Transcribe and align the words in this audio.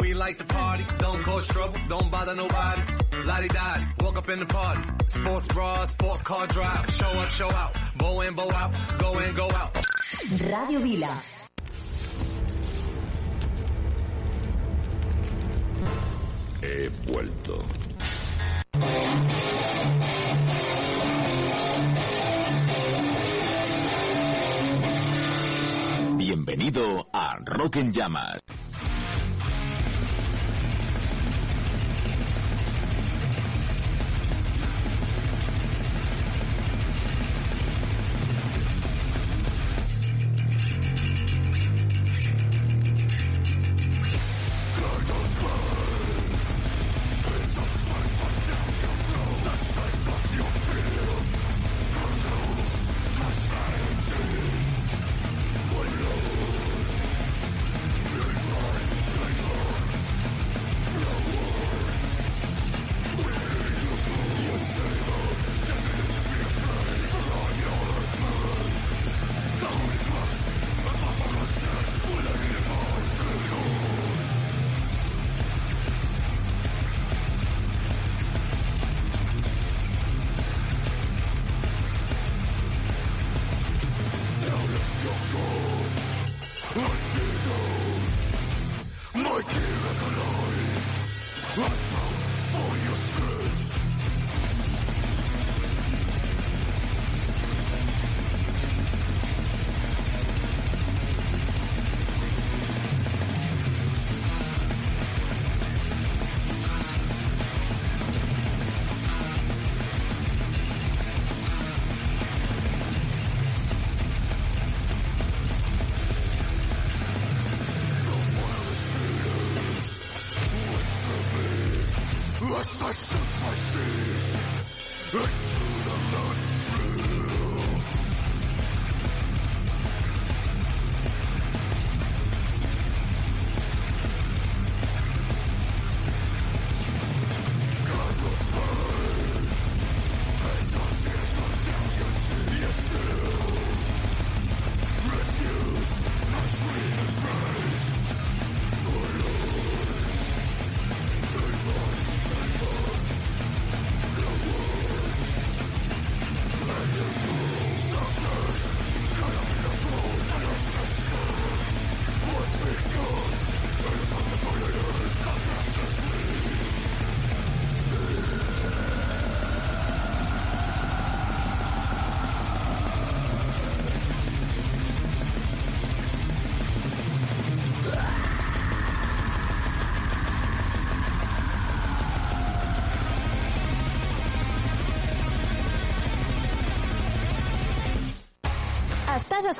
We 0.00 0.14
like 0.14 0.38
to 0.38 0.44
party, 0.44 0.84
don't 0.98 1.22
cause 1.22 1.46
trouble, 1.48 1.78
don't 1.88 2.10
bother 2.10 2.34
nobody. 2.34 2.82
Lottie 3.24 3.48
dottie, 3.48 3.86
walk 4.00 4.16
up 4.16 4.28
in 4.30 4.38
the 4.38 4.46
party. 4.46 4.82
Sports 5.06 5.46
bra, 5.46 5.84
sports 5.84 6.22
car 6.22 6.46
drive. 6.46 6.90
Show 6.90 7.04
up, 7.06 7.28
show 7.30 7.50
out. 7.50 7.76
Bow 7.96 8.20
in, 8.22 8.34
bow 8.34 8.50
out. 8.50 8.74
Go 8.98 9.18
in, 9.18 9.34
go 9.34 9.48
out. 9.50 9.78
Radio 10.40 10.80
Vila. 10.80 11.22
He 16.62 16.88
vuelto. 17.06 17.64
Bienvenido 26.16 27.08
a 27.12 27.38
Rock 27.44 27.76
en 27.76 27.92
Llamas. 27.92 28.41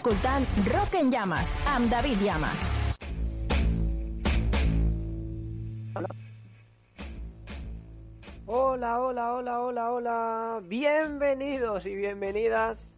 Rock 0.04 0.94
en 0.94 1.12
Llames 1.12 1.48
amb 1.64 1.88
David 1.88 2.18
Llamas. 2.20 2.58
Hola, 8.46 9.00
hola, 9.00 9.34
hola, 9.34 9.60
hola, 9.60 9.90
hola. 9.92 10.60
Bienvenidos 10.64 11.86
y 11.86 11.94
bienvenidas 11.94 12.92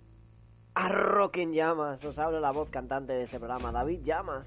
a 0.74 0.88
Rock 0.88 1.36
en 1.36 1.52
Llamas. 1.52 2.02
Os 2.06 2.18
habla 2.18 2.40
la 2.40 2.52
voz 2.52 2.70
cantante 2.70 3.12
de 3.12 3.24
este 3.24 3.38
programa, 3.38 3.70
David 3.70 4.00
Llamas. 4.02 4.46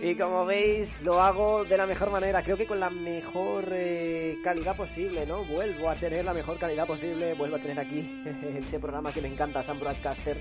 Y 0.00 0.14
como 0.14 0.46
veis, 0.46 0.88
lo 1.02 1.20
hago 1.20 1.64
de 1.64 1.76
la 1.76 1.84
mejor 1.84 2.10
manera, 2.10 2.42
creo 2.42 2.56
que 2.56 2.66
con 2.66 2.78
la 2.78 2.88
mejor 2.88 3.64
eh, 3.72 4.38
calidad 4.44 4.76
posible, 4.76 5.26
¿no? 5.26 5.44
Vuelvo 5.44 5.90
a 5.90 5.96
tener 5.96 6.24
la 6.24 6.32
mejor 6.32 6.56
calidad 6.56 6.86
posible, 6.86 7.34
vuelvo 7.34 7.56
a 7.56 7.58
tener 7.58 7.80
aquí 7.80 8.22
este 8.58 8.78
programa 8.78 9.12
que 9.12 9.20
me 9.20 9.26
encanta, 9.26 9.64
Sam 9.64 9.80
Broadcaster, 9.80 10.36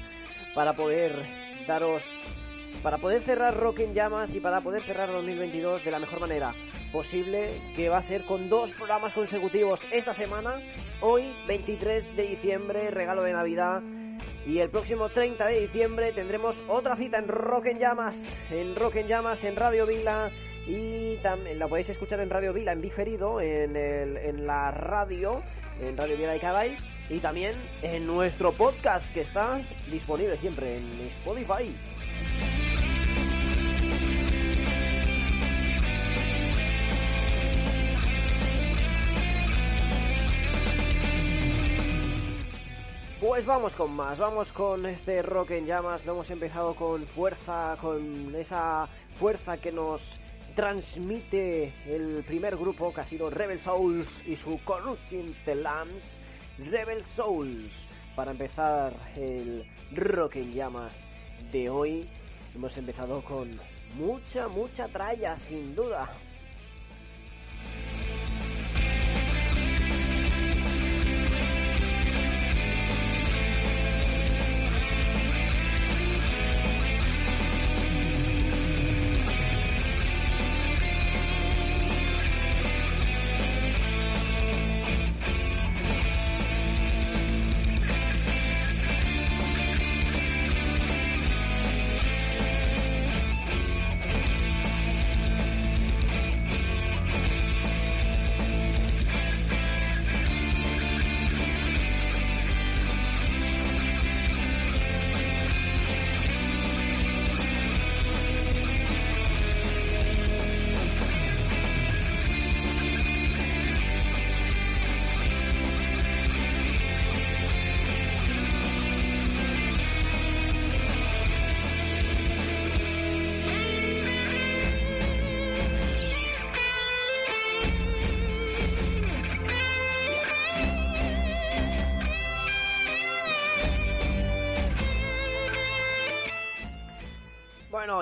para 0.54 0.74
poder 0.74 1.12
daros, 1.66 2.04
para 2.84 3.00
poder 3.00 3.24
cerrar 3.24 3.58
Rock 3.58 3.80
en 3.80 3.96
Llamas 3.96 4.30
y 4.32 4.40
para 4.40 4.62
poder 4.62 4.84
cerrar 4.84 5.12
2022 5.12 5.84
de 5.84 5.92
la 5.92 6.00
mejor 6.00 6.20
manera 6.20 6.54
posible, 6.92 7.50
que 7.76 7.90
va 7.90 7.98
a 7.98 8.04
ser 8.04 8.26
con 8.26 8.50
dos 8.50 8.70
programas 8.78 9.12
consecutivos 9.14 9.80
esta 9.92 10.14
semana, 10.14 10.60
hoy 11.02 11.34
23 11.48 12.16
de 12.16 12.24
diciembre, 12.28 12.92
regalo 12.92 13.24
de 13.24 13.34
Navidad, 13.34 13.82
y 14.48 14.60
el 14.60 14.70
próximo 14.70 15.10
30 15.10 15.46
de 15.46 15.60
diciembre 15.60 16.14
tendremos 16.14 16.56
otra 16.70 16.96
cita 16.96 17.18
en 17.18 17.28
Rock 17.28 17.66
en 17.66 17.80
Llamas, 17.80 18.16
en 18.50 18.78
Rock 18.78 18.96
en 18.96 19.08
Llamas, 19.08 19.44
en 19.44 19.58
Radio 19.58 19.86
Vila. 19.86 20.30
Y 20.66 21.18
también 21.18 21.60
la 21.60 21.68
podéis 21.68 21.90
escuchar 21.90 22.22
en 22.22 22.30
Radio 22.30 22.54
Vila 22.54 22.72
en 22.72 22.82
diferido, 22.82 23.42
en, 23.42 23.76
el, 23.76 24.16
en 24.16 24.48
la 24.48 24.72
radio, 24.72 25.44
en 25.82 25.98
Radio 25.98 26.16
Vila 26.16 26.32
de 26.32 26.40
Cabay. 26.40 26.78
Y 27.10 27.20
también 27.20 27.56
en 27.82 28.08
nuestro 28.08 28.54
podcast 28.54 29.06
que 29.14 29.22
está 29.22 29.62
disponible 29.92 30.38
siempre 30.38 30.78
en 30.78 30.84
Spotify. 31.20 31.76
Pues 43.20 43.48
vamos 43.48 43.74
con 43.74 43.94
más, 43.96 44.20
vamos 44.20 44.48
con 44.50 44.86
este 44.86 45.24
rock 45.24 45.50
en 45.50 45.66
llamas, 45.66 46.06
lo 46.06 46.12
hemos 46.12 46.30
empezado 46.30 46.76
con 46.76 47.04
fuerza, 47.08 47.76
con 47.82 48.36
esa 48.36 48.88
fuerza 49.20 49.58
que 49.58 49.72
nos 49.72 50.02
transmite 50.56 51.74
el 51.88 52.24
primer 52.28 52.56
grupo 52.56 52.94
que 52.94 53.02
ha 53.02 53.06
sido 53.06 53.32
Rebel 53.32 53.60
Souls 53.62 54.08
y 54.28 54.36
su 54.36 54.60
Corruption 54.64 55.34
the 55.46 55.56
Lambs, 55.56 56.04
Rebel 56.60 57.04
Souls. 57.16 57.72
Para 58.16 58.32
empezar 58.32 58.94
el 59.16 59.66
rock 59.96 60.36
en 60.36 60.54
llamas 60.54 60.92
de 61.52 61.72
hoy, 61.72 62.08
hemos 62.54 62.78
empezado 62.78 63.24
con 63.24 63.50
mucha, 63.96 64.48
mucha 64.48 64.88
tralla, 64.90 65.38
sin 65.50 65.76
duda. 65.76 66.08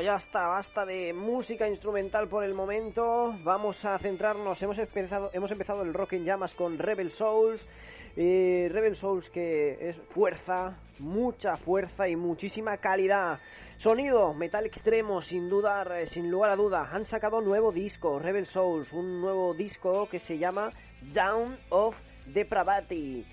Ya 0.02 0.18
está, 0.18 0.48
basta 0.48 0.86
de 0.86 1.14
música 1.14 1.70
instrumental 1.70 2.28
por 2.28 2.44
el 2.44 2.54
momento. 2.54 3.34
Vamos 3.44 3.84
a 3.86 3.98
centrarnos, 4.00 4.62
hemos 4.62 4.78
empezado, 4.78 5.30
hemos 5.34 5.50
empezado 5.52 5.84
el 5.84 5.94
Rock 5.94 6.14
en 6.14 6.26
Llamas 6.26 6.54
con 6.54 6.78
Rebel 6.78 7.12
Souls. 7.12 7.66
Rebel 8.16 8.96
Souls 8.98 9.30
que 9.30 9.90
es 9.90 9.96
fuerza, 10.14 10.78
mucha 11.00 11.56
fuerza 11.58 12.10
y 12.10 12.16
muchísima 12.16 12.78
calidad. 12.78 13.40
Sonido, 13.78 14.34
metal 14.34 14.66
extremo, 14.66 15.22
sin 15.22 15.50
dudar, 15.50 15.92
sin 16.10 16.30
lugar 16.30 16.52
a 16.52 16.56
duda. 16.56 16.90
Han 16.92 17.06
sacado 17.06 17.40
nuevo 17.42 17.72
disco, 17.72 18.20
Rebel 18.20 18.48
Souls, 18.48 18.92
un 18.92 19.22
nuevo 19.22 19.54
disco 19.54 20.10
que 20.10 20.20
se 20.20 20.38
llama 20.38 20.72
Down 21.14 21.58
of 21.70 21.96
Depravity. 22.28 23.26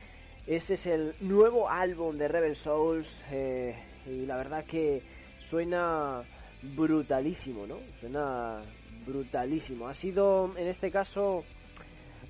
Ese 0.46 0.74
es 0.74 0.86
el 0.86 1.14
nuevo 1.20 1.68
álbum 1.68 2.18
de 2.18 2.28
Rebel 2.28 2.56
Souls 2.56 3.08
eh, 3.30 3.76
y 4.06 4.26
la 4.26 4.36
verdad 4.36 4.64
que 4.64 5.02
suena 5.48 6.22
brutalísimo, 6.62 7.66
¿no? 7.66 7.78
Suena 8.00 8.62
brutalísimo. 9.06 9.88
Ha 9.88 9.94
sido, 9.94 10.52
en 10.56 10.68
este 10.68 10.90
caso, 10.90 11.44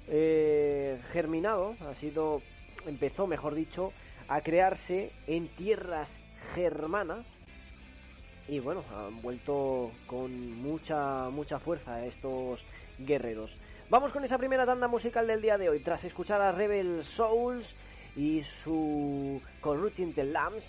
eh, 0.08 1.00
germinado, 1.12 1.76
ha 1.80 1.94
sido, 1.94 2.42
empezó, 2.86 3.26
mejor 3.26 3.54
dicho, 3.54 3.92
a 4.28 4.40
crearse 4.40 5.12
en 5.26 5.48
tierras 5.48 6.08
germanas 6.54 7.26
y 8.48 8.58
bueno, 8.58 8.82
han 8.94 9.22
vuelto 9.22 9.92
con 10.06 10.52
mucha, 10.60 11.28
mucha 11.30 11.58
fuerza 11.58 12.04
estos 12.04 12.60
guerreros. 12.98 13.50
Vamos 13.88 14.12
con 14.12 14.24
esa 14.24 14.38
primera 14.38 14.66
tanda 14.66 14.88
musical 14.88 15.26
del 15.26 15.42
día 15.42 15.58
de 15.58 15.68
hoy, 15.68 15.80
tras 15.80 16.02
escuchar 16.04 16.40
a 16.40 16.52
Rebel 16.52 17.04
Souls 17.16 17.66
y 18.16 18.42
su 18.64 19.40
Corrupting 19.60 20.14
the 20.14 20.24
Lambs, 20.24 20.64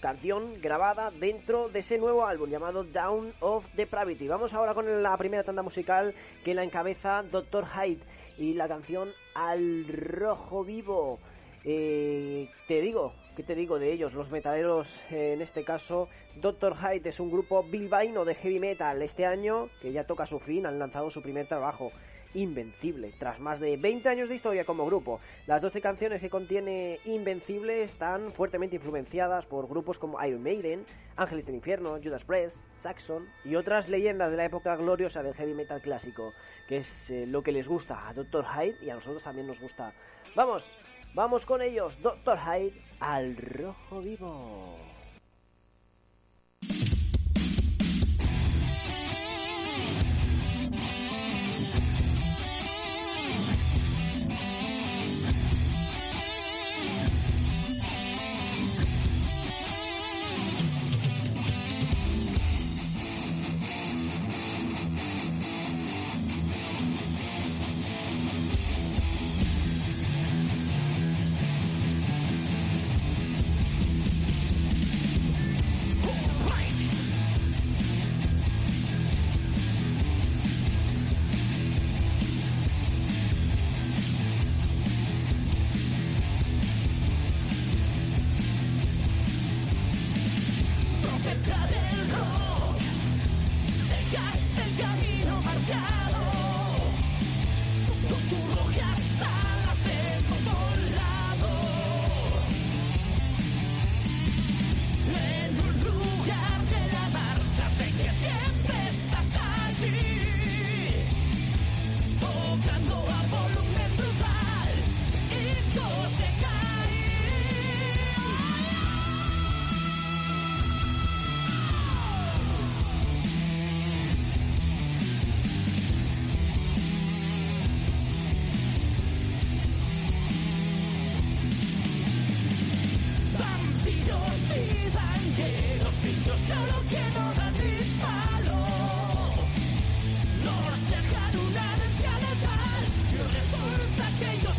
canción 0.00 0.60
grabada 0.60 1.10
dentro 1.10 1.68
de 1.68 1.80
ese 1.80 1.98
nuevo 1.98 2.26
álbum 2.26 2.48
llamado 2.48 2.84
Down 2.84 3.32
of 3.40 3.64
Depravity. 3.74 4.28
Vamos 4.28 4.52
ahora 4.54 4.74
con 4.74 5.02
la 5.02 5.16
primera 5.16 5.44
tanda 5.44 5.62
musical 5.62 6.14
que 6.44 6.54
la 6.54 6.64
encabeza 6.64 7.22
Dr. 7.22 7.66
Hyde 7.66 8.02
y 8.38 8.54
la 8.54 8.68
canción 8.68 9.10
Al 9.34 9.86
Rojo 9.88 10.64
Vivo. 10.64 11.18
Eh, 11.64 12.48
te 12.68 12.80
digo, 12.80 13.12
¿qué 13.36 13.42
te 13.42 13.54
digo 13.54 13.78
de 13.78 13.92
ellos? 13.92 14.14
Los 14.14 14.30
metaleros, 14.30 14.86
eh, 15.10 15.32
en 15.34 15.42
este 15.42 15.64
caso, 15.64 16.08
Dr. 16.36 16.76
Hyde 16.76 17.08
es 17.08 17.18
un 17.18 17.30
grupo 17.30 17.64
bilbaíno 17.64 18.24
de 18.24 18.36
heavy 18.36 18.60
metal. 18.60 19.02
Este 19.02 19.26
año, 19.26 19.68
que 19.82 19.92
ya 19.92 20.04
toca 20.04 20.26
su 20.26 20.38
fin, 20.38 20.66
han 20.66 20.78
lanzado 20.78 21.10
su 21.10 21.20
primer 21.22 21.46
trabajo 21.46 21.90
Invencible. 22.38 23.12
Tras 23.18 23.40
más 23.40 23.58
de 23.58 23.76
20 23.76 24.08
años 24.08 24.28
de 24.28 24.36
historia 24.36 24.64
como 24.64 24.86
grupo, 24.86 25.18
las 25.48 25.60
12 25.60 25.80
canciones 25.80 26.20
que 26.20 26.30
contiene 26.30 27.00
Invencible 27.04 27.82
están 27.82 28.32
fuertemente 28.32 28.76
influenciadas 28.76 29.44
por 29.46 29.68
grupos 29.68 29.98
como 29.98 30.24
Iron 30.24 30.40
Maiden, 30.40 30.86
Ángeles 31.16 31.46
del 31.46 31.56
Infierno, 31.56 31.98
Judas 32.00 32.22
Priest, 32.22 32.54
Saxon 32.80 33.28
y 33.44 33.56
otras 33.56 33.88
leyendas 33.88 34.30
de 34.30 34.36
la 34.36 34.44
época 34.44 34.76
gloriosa 34.76 35.20
del 35.20 35.34
heavy 35.34 35.52
metal 35.54 35.82
clásico, 35.82 36.32
que 36.68 36.76
es 36.78 37.10
eh, 37.10 37.26
lo 37.26 37.42
que 37.42 37.50
les 37.50 37.66
gusta 37.66 38.08
a 38.08 38.14
Dr. 38.14 38.44
Hyde 38.44 38.76
y 38.82 38.90
a 38.90 38.94
nosotros 38.94 39.24
también 39.24 39.48
nos 39.48 39.58
gusta. 39.58 39.92
Vamos, 40.36 40.62
vamos 41.14 41.44
con 41.44 41.60
ellos, 41.60 41.92
Dr. 42.00 42.38
Hyde 42.38 42.80
al 43.00 43.36
rojo 43.36 44.00
vivo. 44.00 44.97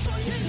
for 0.09 0.19
you. 0.21 0.48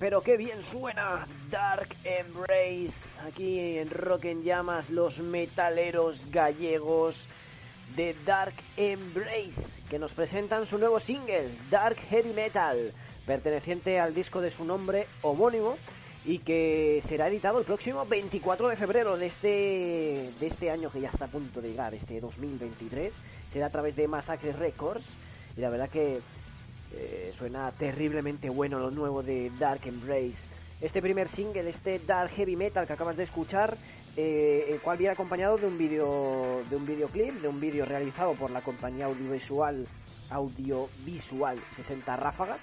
Pero 0.00 0.22
qué 0.22 0.38
bien 0.38 0.62
suena 0.72 1.26
Dark 1.50 1.94
Embrace. 2.04 2.90
Aquí 3.28 3.78
en 3.78 3.90
Rock 3.90 4.24
en 4.24 4.42
Llamas, 4.42 4.88
los 4.88 5.18
metaleros 5.18 6.18
gallegos 6.30 7.14
de 7.94 8.16
Dark 8.24 8.54
Embrace, 8.78 9.52
que 9.90 9.98
nos 9.98 10.10
presentan 10.12 10.66
su 10.66 10.78
nuevo 10.78 11.00
single, 11.00 11.50
Dark 11.70 11.98
Heavy 12.08 12.32
Metal, 12.32 12.94
perteneciente 13.26 14.00
al 14.00 14.14
disco 14.14 14.40
de 14.40 14.50
su 14.52 14.64
nombre 14.64 15.06
homónimo 15.20 15.76
y 16.24 16.38
que 16.38 17.02
será 17.06 17.28
editado 17.28 17.58
el 17.58 17.66
próximo 17.66 18.06
24 18.06 18.68
de 18.68 18.76
febrero 18.76 19.18
de 19.18 19.26
este, 19.26 20.30
de 20.40 20.46
este 20.46 20.70
año 20.70 20.90
que 20.90 21.02
ya 21.02 21.10
está 21.10 21.26
a 21.26 21.28
punto 21.28 21.60
de 21.60 21.72
llegar, 21.72 21.92
este 21.92 22.20
2023. 22.20 23.12
Será 23.52 23.66
a 23.66 23.70
través 23.70 23.94
de 23.96 24.08
Massacre 24.08 24.52
Records 24.52 25.04
y 25.58 25.60
la 25.60 25.68
verdad 25.68 25.90
que 25.90 26.20
eh, 26.92 27.32
suena 27.38 27.70
terriblemente 27.72 28.50
bueno 28.50 28.78
lo 28.78 28.90
nuevo 28.90 29.22
de 29.22 29.50
Dark 29.58 29.82
Embrace. 29.86 30.34
Este 30.80 31.02
primer 31.02 31.28
single, 31.28 31.68
este 31.68 31.98
Dark 31.98 32.30
Heavy 32.30 32.56
Metal 32.56 32.86
que 32.86 32.92
acabas 32.92 33.16
de 33.16 33.24
escuchar, 33.24 33.76
eh, 34.16 34.66
el 34.68 34.80
cual 34.80 34.98
viene 34.98 35.12
acompañado 35.12 35.58
de 35.58 35.66
un 35.66 35.76
vídeo 35.76 36.62
de 36.68 36.76
un 36.76 36.86
videoclip, 36.86 37.34
de 37.40 37.48
un 37.48 37.60
vídeo 37.60 37.84
realizado 37.84 38.34
por 38.34 38.50
la 38.50 38.62
compañía 38.62 39.06
audiovisual 39.06 39.86
audiovisual 40.30 41.58
60 41.76 42.16
Ráfagas. 42.16 42.60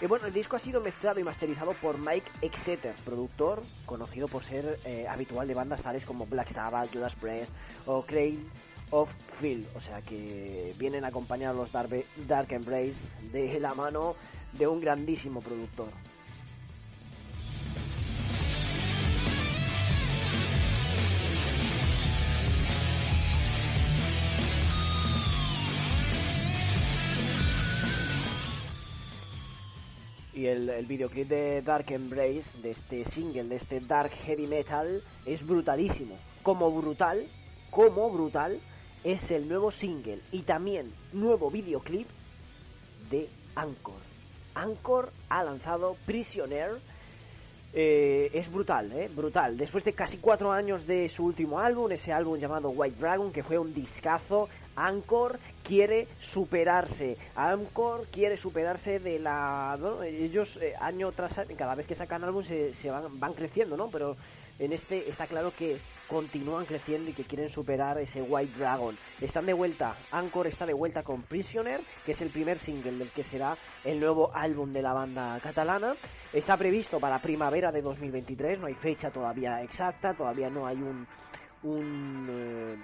Y 0.00 0.06
bueno, 0.06 0.26
el 0.26 0.32
disco 0.32 0.56
ha 0.56 0.60
sido 0.60 0.80
mezclado 0.80 1.20
y 1.20 1.24
masterizado 1.24 1.72
por 1.74 1.98
Mike 1.98 2.30
Exeter, 2.40 2.94
productor 3.04 3.62
conocido 3.84 4.28
por 4.28 4.42
ser 4.44 4.78
eh, 4.86 5.06
habitual 5.06 5.46
de 5.46 5.52
bandas 5.52 5.82
tales 5.82 6.06
como 6.06 6.24
Black 6.24 6.54
Sabbath, 6.54 6.90
Judas 6.90 7.14
Priest 7.16 7.50
o 7.84 8.02
Crane 8.02 8.38
of 8.90 9.08
Field. 9.40 9.66
O 9.76 9.80
sea 9.80 10.02
que 10.02 10.74
vienen 10.78 11.04
acompañados 11.04 11.56
los 11.56 11.72
Dark, 11.72 11.90
Dark 12.26 12.52
Embrace 12.52 12.94
de 13.32 13.58
la 13.60 13.74
mano 13.74 14.14
de 14.52 14.66
un 14.66 14.80
grandísimo 14.80 15.40
productor. 15.40 15.88
y 30.32 30.46
el, 30.46 30.70
el, 30.70 30.86
videoclip 30.86 31.28
de 31.28 31.60
Dark 31.60 31.90
Embrace, 31.90 32.44
de 32.62 32.70
este 32.70 33.04
single, 33.10 33.44
de 33.44 33.56
este 33.56 33.80
Dark 33.80 34.10
Heavy 34.24 34.46
Metal, 34.46 35.02
es 35.26 35.46
brutalísimo. 35.46 36.16
Como 36.42 36.70
brutal, 36.70 37.26
como 37.70 38.10
brutal, 38.10 38.58
es 39.04 39.30
el 39.30 39.48
nuevo 39.48 39.70
single 39.70 40.20
y 40.32 40.42
también 40.42 40.92
nuevo 41.12 41.50
videoclip 41.50 42.06
de 43.10 43.28
Anchor. 43.54 44.00
Anchor 44.54 45.12
ha 45.28 45.42
lanzado 45.44 45.96
Prisoner. 46.06 46.78
Eh, 47.72 48.30
es 48.34 48.50
brutal, 48.50 48.90
eh, 48.92 49.08
brutal. 49.14 49.56
Después 49.56 49.84
de 49.84 49.92
casi 49.92 50.16
cuatro 50.16 50.50
años 50.50 50.86
de 50.88 51.08
su 51.08 51.24
último 51.24 51.60
álbum, 51.60 51.92
ese 51.92 52.12
álbum 52.12 52.36
llamado 52.36 52.70
White 52.70 52.98
Dragon, 52.98 53.32
que 53.32 53.44
fue 53.44 53.58
un 53.58 53.72
discazo, 53.72 54.48
Anchor 54.74 55.38
quiere 55.62 56.08
superarse. 56.32 57.16
Anchor 57.36 58.08
quiere 58.10 58.36
superarse 58.38 58.98
de 58.98 59.20
la. 59.20 59.78
Ellos 60.04 60.48
eh, 60.60 60.74
año 60.80 61.12
tras 61.12 61.38
año, 61.38 61.54
cada 61.56 61.76
vez 61.76 61.86
que 61.86 61.94
sacan 61.94 62.24
álbum 62.24 62.42
se, 62.44 62.74
se 62.74 62.90
van, 62.90 63.20
van 63.20 63.34
creciendo, 63.34 63.76
¿no? 63.76 63.88
Pero 63.88 64.16
en 64.60 64.72
este 64.72 65.10
está 65.10 65.26
claro 65.26 65.52
que 65.56 65.80
continúan 66.06 66.66
creciendo 66.66 67.10
y 67.10 67.14
que 67.14 67.24
quieren 67.24 67.50
superar 67.50 67.98
ese 67.98 68.22
White 68.22 68.58
Dragon. 68.58 68.96
Están 69.20 69.46
de 69.46 69.52
vuelta, 69.52 69.96
Anchor 70.12 70.46
está 70.46 70.66
de 70.66 70.74
vuelta 70.74 71.02
con 71.02 71.22
Prisoner, 71.22 71.80
que 72.06 72.12
es 72.12 72.20
el 72.20 72.30
primer 72.30 72.58
single 72.58 72.92
del 72.92 73.10
que 73.10 73.24
será 73.24 73.56
el 73.84 73.98
nuevo 73.98 74.30
álbum 74.34 74.72
de 74.72 74.82
la 74.82 74.92
banda 74.92 75.40
catalana. 75.42 75.94
Está 76.32 76.56
previsto 76.56 77.00
para 77.00 77.18
primavera 77.20 77.72
de 77.72 77.82
2023, 77.82 78.60
no 78.60 78.66
hay 78.66 78.74
fecha 78.74 79.10
todavía 79.10 79.62
exacta, 79.62 80.14
todavía 80.14 80.48
no 80.48 80.66
hay 80.66 80.76
un 80.76 81.06
un, 81.62 82.26
eh, 82.30 82.76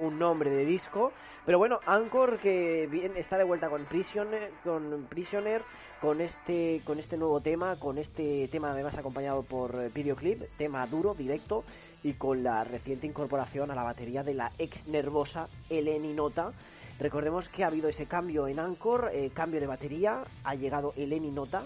un 0.00 0.18
nombre 0.18 0.50
de 0.50 0.64
disco, 0.64 1.12
pero 1.44 1.58
bueno, 1.58 1.80
Anchor 1.86 2.38
que 2.38 2.86
bien 2.90 3.16
está 3.16 3.38
de 3.38 3.44
vuelta 3.44 3.68
con 3.68 3.84
Prisoner, 3.86 4.50
con 4.64 5.06
Prisoner 5.08 5.62
con 6.00 6.20
este 6.20 6.80
con 6.84 6.98
este 6.98 7.16
nuevo 7.16 7.40
tema, 7.40 7.76
con 7.76 7.98
este 7.98 8.48
tema 8.48 8.70
además 8.70 8.96
acompañado 8.96 9.42
por 9.42 9.74
eh, 9.74 9.90
videoclip, 9.92 10.42
tema 10.56 10.86
duro, 10.86 11.14
directo 11.14 11.64
y 12.02 12.12
con 12.14 12.42
la 12.42 12.64
reciente 12.64 13.06
incorporación 13.06 13.70
a 13.70 13.74
la 13.74 13.82
batería 13.82 14.22
de 14.22 14.34
la 14.34 14.52
ex 14.58 14.86
nervosa 14.86 15.48
Eleni 15.68 16.12
Nota. 16.12 16.52
Recordemos 17.00 17.48
que 17.48 17.64
ha 17.64 17.68
habido 17.68 17.88
ese 17.88 18.06
cambio 18.06 18.48
en 18.48 18.58
Anchor, 18.58 19.10
eh, 19.12 19.30
cambio 19.32 19.60
de 19.60 19.66
batería, 19.66 20.24
ha 20.44 20.54
llegado 20.54 20.94
Eleni 20.96 21.30
Nota, 21.30 21.64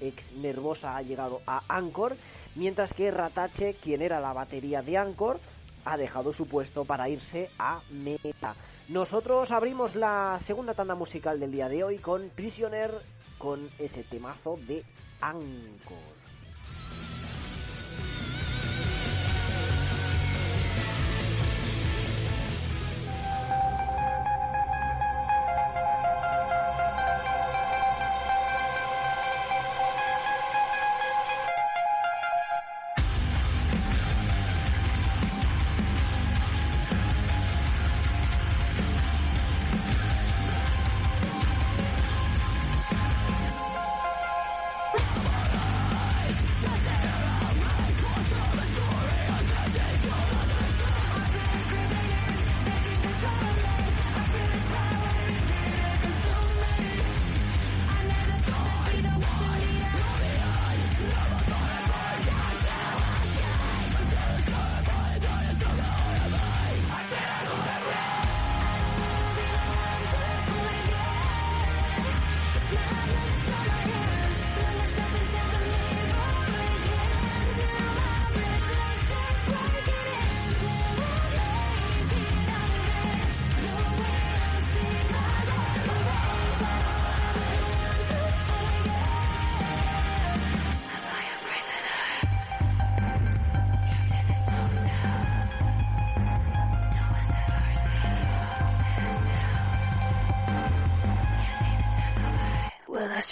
ex 0.00 0.32
nervosa 0.36 0.96
ha 0.96 1.02
llegado 1.02 1.40
a 1.46 1.62
Anchor, 1.68 2.16
mientras 2.54 2.92
que 2.94 3.10
Ratache, 3.10 3.74
quien 3.74 4.02
era 4.02 4.20
la 4.20 4.32
batería 4.32 4.82
de 4.82 4.96
Anchor, 4.96 5.38
ha 5.84 5.96
dejado 5.96 6.32
su 6.32 6.46
puesto 6.46 6.84
para 6.84 7.08
irse 7.08 7.50
a 7.58 7.80
Meta. 7.90 8.54
Nosotros 8.88 9.50
abrimos 9.50 9.94
la 9.94 10.40
segunda 10.46 10.74
tanda 10.74 10.94
musical 10.94 11.38
del 11.38 11.52
día 11.52 11.68
de 11.68 11.84
hoy 11.84 11.98
con 11.98 12.28
Prisoner 12.30 12.90
con 13.40 13.70
ese 13.78 14.04
temazo 14.04 14.58
de 14.68 14.84
Anchor. 15.22 15.96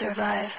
Survive. 0.08 0.57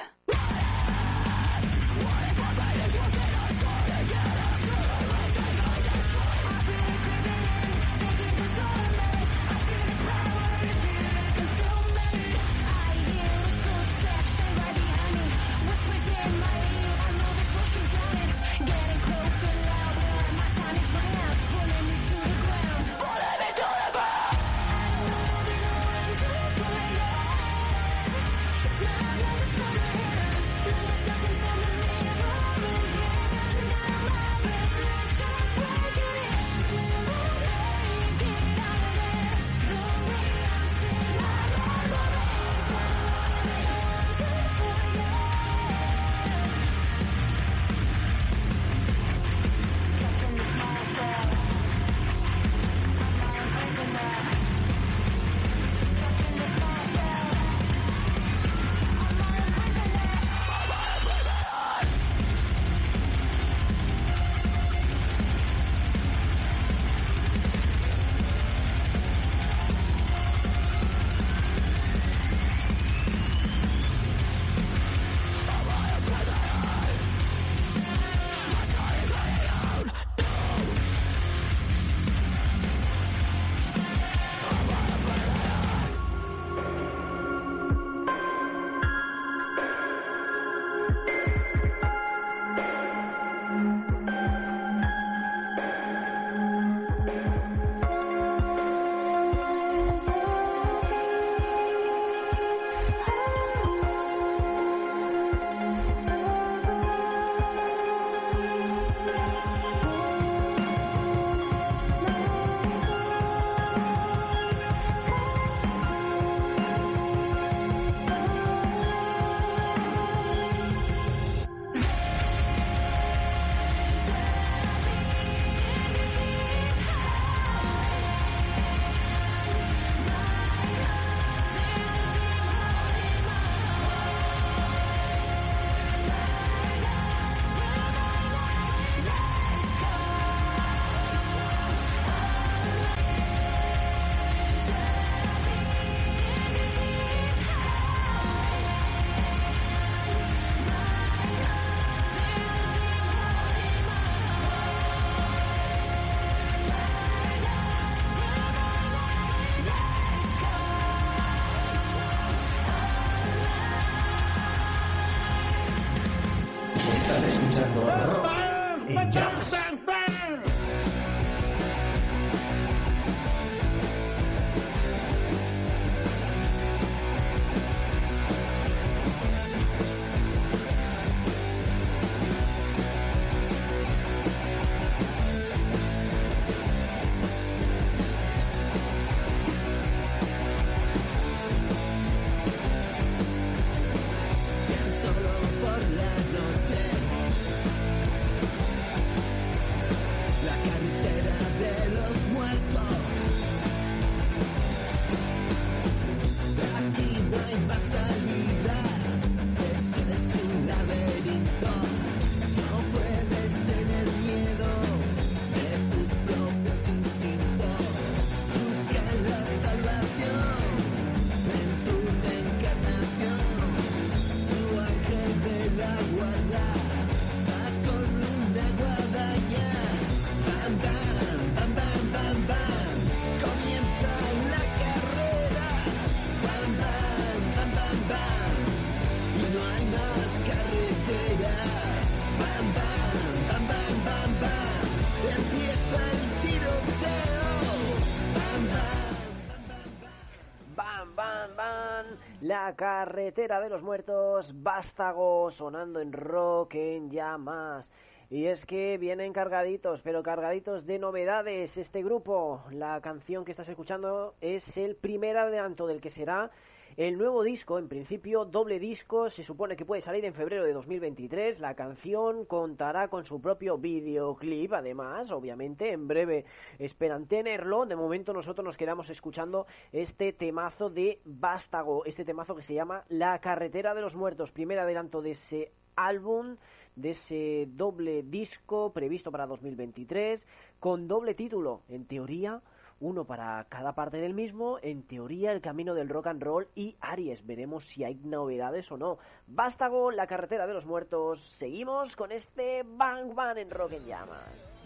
De 253.47 253.69
los 253.69 253.81
muertos, 253.81 254.51
vástago 254.53 255.49
sonando 255.51 256.01
en 256.01 256.11
rock 256.11 256.75
en 256.75 257.09
llamas. 257.09 257.87
Y 258.29 258.47
es 258.47 258.65
que 258.65 258.97
vienen 258.97 259.31
cargaditos, 259.31 260.01
pero 260.01 260.23
cargaditos 260.23 260.85
de 260.85 260.99
novedades 260.99 261.77
este 261.77 262.03
grupo. 262.03 262.61
La 262.69 262.99
canción 262.99 263.45
que 263.45 263.51
estás 263.51 263.69
escuchando 263.69 264.35
es 264.41 264.75
el 264.75 264.97
primer 264.97 265.37
adelanto 265.37 265.87
del 265.87 266.01
que 266.01 266.09
será 266.09 266.51
el 266.97 267.17
nuevo 267.17 267.43
disco, 267.43 267.77
en 267.77 267.87
principio 267.87 268.45
doble 268.45 268.79
disco, 268.79 269.29
se 269.29 269.43
supone 269.43 269.75
que 269.75 269.85
puede 269.85 270.01
salir 270.01 270.25
en 270.25 270.33
febrero 270.33 270.63
de 270.63 270.73
2023. 270.73 271.59
La 271.59 271.75
canción 271.75 272.45
contará 272.45 273.07
con 273.07 273.25
su 273.25 273.39
propio 273.41 273.77
videoclip, 273.77 274.73
además, 274.73 275.31
obviamente, 275.31 275.91
en 275.91 276.07
breve 276.07 276.45
esperan 276.77 277.27
tenerlo. 277.27 277.85
De 277.85 277.95
momento 277.95 278.33
nosotros 278.33 278.65
nos 278.65 278.77
quedamos 278.77 279.09
escuchando 279.09 279.67
este 279.91 280.33
temazo 280.33 280.89
de 280.89 281.19
Vástago, 281.25 282.05
este 282.05 282.25
temazo 282.25 282.55
que 282.55 282.63
se 282.63 282.73
llama 282.73 283.03
La 283.09 283.39
carretera 283.39 283.93
de 283.93 284.01
los 284.01 284.15
muertos, 284.15 284.51
primer 284.51 284.79
adelanto 284.79 285.21
de 285.21 285.31
ese 285.31 285.71
álbum 285.95 286.57
de 286.95 287.11
ese 287.11 287.67
doble 287.71 288.23
disco 288.23 288.91
previsto 288.91 289.31
para 289.31 289.47
2023 289.47 290.45
con 290.79 291.07
doble 291.07 291.33
título, 291.33 291.81
en 291.87 292.05
teoría 292.05 292.61
uno 292.99 293.25
para 293.25 293.65
cada 293.69 293.93
parte 293.93 294.17
del 294.17 294.33
mismo, 294.33 294.77
en 294.81 295.03
teoría 295.03 295.51
el 295.51 295.61
camino 295.61 295.93
del 295.93 296.09
rock 296.09 296.27
and 296.27 296.43
roll 296.43 296.67
y 296.75 296.95
Aries. 296.99 297.45
Veremos 297.45 297.85
si 297.85 298.03
hay 298.03 298.15
novedades 298.15 298.91
o 298.91 298.97
no. 298.97 299.17
Vástago, 299.47 300.11
la 300.11 300.27
carretera 300.27 300.67
de 300.67 300.73
los 300.73 300.85
muertos. 300.85 301.39
Seguimos 301.57 302.15
con 302.15 302.31
este 302.31 302.83
Bang 302.83 303.33
Bang 303.33 303.57
en 303.57 303.69
Rock 303.69 303.93
en 303.93 304.05
Llamas. 304.05 304.78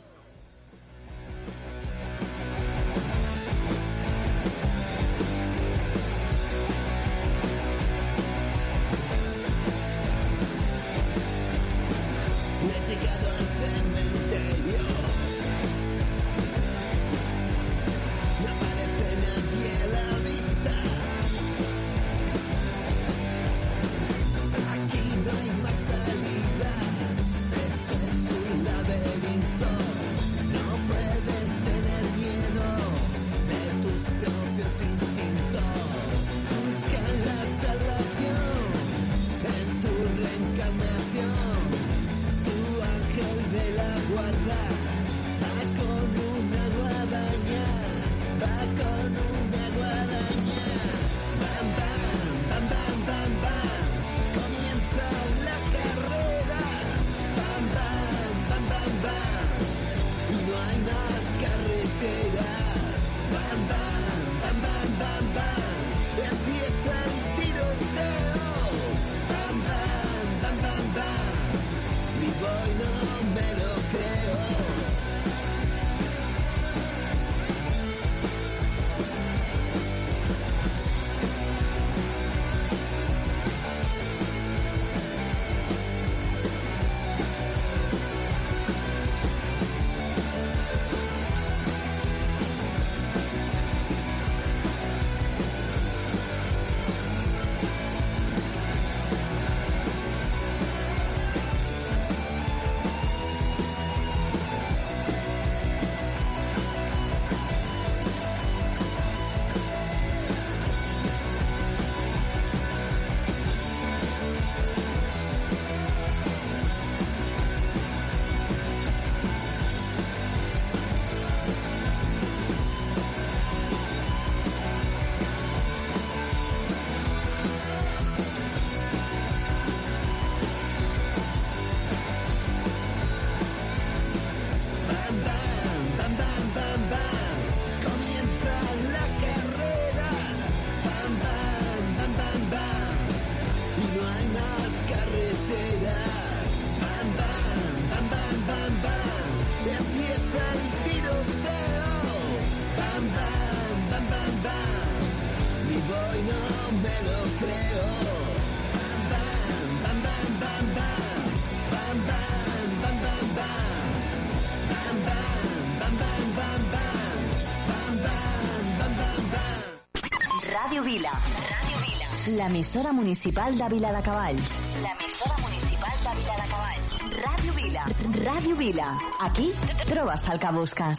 Vila. 172.34 172.48
L'emissora 172.48 172.92
municipal 172.92 173.56
de 173.58 173.68
Vila 173.70 173.92
de 173.92 174.02
Cavalls. 174.02 174.50
L'emissora 174.82 175.36
municipal 175.42 175.98
de 176.04 176.14
Vila 176.20 176.36
de 176.40 176.48
Cavalls. 176.50 176.92
Ràdio 177.24 177.54
Vila. 177.54 177.86
Ràdio 178.26 178.56
Vila. 178.56 178.88
Aquí 179.20 179.52
trobes 179.86 180.26
el 180.32 180.40
que 180.40 180.52
busques. 180.52 180.98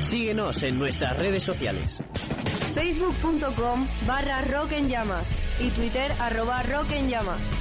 Síguenos 0.00 0.62
en 0.62 0.78
nuestras 0.78 1.18
redes 1.18 1.42
sociales. 1.42 1.98
facebook.com 2.74 3.86
barra 4.06 4.40
rock 4.42 4.72
en 4.72 4.88
llamas 4.88 5.26
y 5.60 5.70
twitter 5.70 6.12
arroba 6.20 6.62
rock 6.62 6.92
en 6.92 7.08
llamas. 7.10 7.57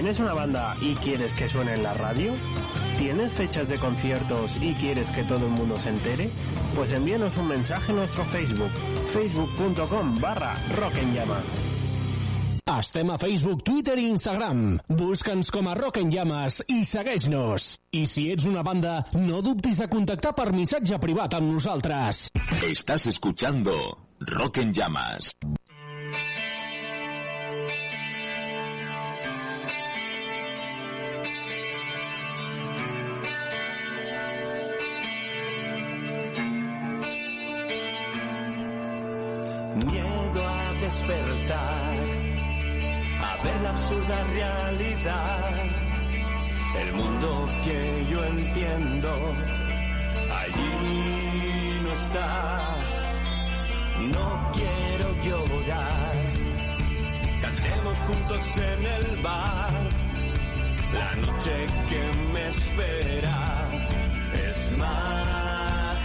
¿Tienes 0.00 0.18
una 0.18 0.32
banda 0.32 0.74
y 0.80 0.94
quieres 0.94 1.30
que 1.34 1.46
suene 1.46 1.74
en 1.74 1.82
la 1.82 1.92
radio? 1.92 2.32
¿Tienes 2.96 3.34
fechas 3.34 3.68
de 3.68 3.76
conciertos 3.76 4.56
y 4.62 4.72
quieres 4.72 5.10
que 5.10 5.24
todo 5.24 5.44
el 5.44 5.52
mundo 5.52 5.76
se 5.76 5.90
entere? 5.90 6.30
Pues 6.74 6.90
envíanos 6.92 7.36
un 7.36 7.48
mensaje 7.48 7.92
en 7.92 7.98
nuestro 7.98 8.24
Facebook, 8.24 8.70
facebook.com 9.12 10.18
barra 10.18 10.54
rock 10.74 10.96
en 10.96 11.12
llamas. 11.12 11.44
Estem 12.78 13.10
a 13.10 13.18
Facebook, 13.18 13.62
Twitter 13.62 13.98
i 13.98 14.08
Instagram. 14.08 14.78
Busca'ns 14.88 15.50
com 15.50 15.68
a 15.68 15.74
Rock 15.74 15.98
en 16.00 16.10
Llames 16.10 16.62
i 16.66 16.80
segueix-nos. 16.88 17.74
I 17.92 18.06
si 18.08 18.30
ets 18.32 18.48
una 18.48 18.64
banda, 18.64 19.02
no 19.12 19.44
dubtis 19.44 19.84
a 19.84 19.92
contactar 19.92 20.32
per 20.32 20.54
missatge 20.56 20.96
privat 20.96 21.36
amb 21.36 21.58
nosaltres. 21.58 22.30
Estás 22.64 23.04
escuchando 23.04 23.76
Rock 24.32 24.64
en 24.64 24.72
Llamas. 24.72 25.34
Absurda 43.90 44.24
realidad. 44.24 45.66
El 46.78 46.92
mundo 46.92 47.48
que 47.64 48.06
yo 48.08 48.24
entiendo, 48.24 49.34
allí 50.30 51.80
no 51.82 51.92
está. 51.92 52.76
No 54.14 54.50
quiero 54.52 55.12
llorar, 55.24 56.12
cantemos 57.42 57.98
juntos 57.98 58.56
en 58.56 58.86
el 58.86 59.22
bar. 59.22 59.88
La 60.92 61.14
noche 61.16 61.66
que 61.88 62.12
me 62.32 62.48
espera 62.48 63.68
es 64.34 64.70
mágica. 64.78 66.00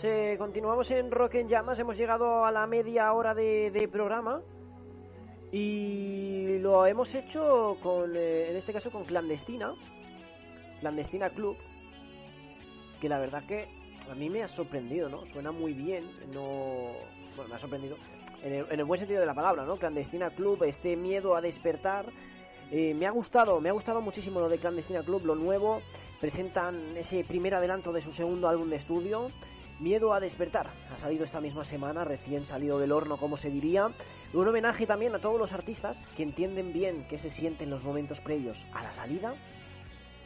Pues 0.00 0.12
eh, 0.12 0.36
continuamos 0.36 0.90
en 0.90 1.10
Rock 1.10 1.36
en 1.36 1.48
Llamas. 1.48 1.78
Hemos 1.78 1.96
llegado 1.96 2.44
a 2.44 2.52
la 2.52 2.66
media 2.66 3.12
hora 3.12 3.34
de, 3.34 3.70
de 3.70 3.88
programa. 3.88 4.42
Y 5.52 6.58
lo 6.58 6.84
hemos 6.86 7.14
hecho 7.14 7.78
con, 7.82 8.14
eh, 8.14 8.50
en 8.50 8.56
este 8.56 8.74
caso, 8.74 8.90
con 8.90 9.04
Clandestina. 9.04 9.72
Clandestina 10.80 11.30
Club. 11.30 11.56
Que 13.00 13.08
la 13.08 13.18
verdad 13.18 13.44
que 13.46 13.68
a 14.10 14.14
mí 14.14 14.28
me 14.28 14.42
ha 14.42 14.48
sorprendido, 14.48 15.08
¿no? 15.08 15.24
Suena 15.26 15.50
muy 15.50 15.72
bien. 15.72 16.04
No. 16.32 16.92
Bueno, 17.34 17.48
me 17.48 17.54
ha 17.54 17.58
sorprendido. 17.58 17.96
En 18.42 18.52
el, 18.52 18.66
en 18.70 18.80
el 18.80 18.84
buen 18.84 19.00
sentido 19.00 19.20
de 19.20 19.26
la 19.26 19.34
palabra, 19.34 19.64
¿no? 19.64 19.76
Clandestina 19.76 20.30
Club, 20.30 20.62
este 20.64 20.94
miedo 20.96 21.36
a 21.36 21.40
despertar. 21.40 22.04
Eh, 22.70 22.92
me 22.92 23.06
ha 23.06 23.10
gustado, 23.10 23.60
me 23.60 23.70
ha 23.70 23.72
gustado 23.72 24.02
muchísimo 24.02 24.40
lo 24.40 24.48
de 24.50 24.58
Clandestina 24.58 25.02
Club, 25.02 25.24
lo 25.24 25.36
nuevo. 25.36 25.80
Presentan 26.20 26.96
ese 26.96 27.24
primer 27.24 27.54
adelanto 27.54 27.92
de 27.92 28.02
su 28.02 28.12
segundo 28.12 28.48
álbum 28.48 28.68
de 28.68 28.76
estudio. 28.76 29.30
Miedo 29.78 30.14
a 30.14 30.20
despertar. 30.20 30.68
Ha 30.94 30.98
salido 31.00 31.24
esta 31.26 31.42
misma 31.42 31.66
semana, 31.66 32.02
recién 32.02 32.46
salido 32.46 32.78
del 32.78 32.92
horno, 32.92 33.18
como 33.18 33.36
se 33.36 33.50
diría. 33.50 33.90
Un 34.32 34.48
homenaje 34.48 34.86
también 34.86 35.14
a 35.14 35.18
todos 35.18 35.38
los 35.38 35.52
artistas 35.52 35.98
que 36.16 36.22
entienden 36.22 36.72
bien 36.72 37.06
qué 37.10 37.18
se 37.18 37.30
siente 37.30 37.64
en 37.64 37.70
los 37.70 37.82
momentos 37.82 38.18
previos 38.20 38.56
a 38.72 38.82
la 38.82 38.94
salida 38.94 39.34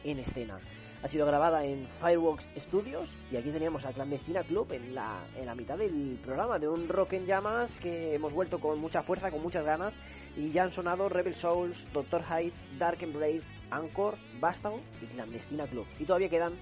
en 0.05 0.19
escena. 0.19 0.57
Ha 1.03 1.07
sido 1.09 1.25
grabada 1.25 1.65
en 1.65 1.85
Fireworks 1.99 2.45
Studios 2.59 3.09
y 3.29 3.35
aquí 3.35 3.49
teníamos 3.49 3.83
a 3.83 3.91
Clandestina 3.91 4.43
Club 4.43 4.71
en 4.71 4.95
la, 4.95 5.19
en 5.35 5.47
la 5.47 5.55
mitad 5.55 5.77
del 5.77 6.17
programa 6.23 6.57
de 6.57 6.69
un 6.69 6.87
rock 6.87 7.13
en 7.13 7.25
llamas 7.25 7.71
que 7.81 8.15
hemos 8.15 8.31
vuelto 8.31 8.59
con 8.59 8.79
mucha 8.79 9.03
fuerza, 9.03 9.31
con 9.31 9.41
muchas 9.41 9.65
ganas 9.65 9.93
y 10.37 10.51
ya 10.51 10.63
han 10.63 10.71
sonado 10.71 11.09
Rebel 11.09 11.35
Souls, 11.35 11.75
Doctor 11.91 12.23
Hyde, 12.23 12.53
Dark 12.79 13.01
Embrace, 13.01 13.43
Anchor, 13.69 14.15
Bastard 14.39 14.75
y 15.01 15.07
Clandestina 15.07 15.65
Club. 15.67 15.87
Y 15.99 16.05
todavía 16.05 16.29
quedan 16.29 16.53